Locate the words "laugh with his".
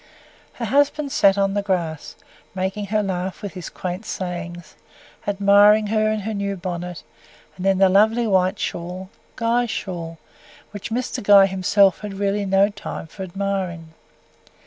3.03-3.69